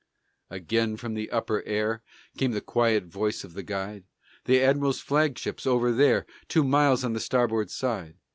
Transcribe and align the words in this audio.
Again 0.49 0.97
from 0.97 1.13
the 1.13 1.29
upper 1.29 1.61
air 1.67 2.01
Came 2.35 2.53
the 2.53 2.59
quiet 2.61 3.03
voice 3.03 3.43
of 3.43 3.53
the 3.53 3.61
guide: 3.61 4.05
"The 4.45 4.59
admiral's 4.63 4.99
flagship's 4.99 5.67
over 5.67 5.91
there, 5.91 6.25
Two 6.47 6.63
miles 6.63 7.03
on 7.03 7.13
the 7.13 7.19
starboard 7.19 7.69
side. 7.69 8.15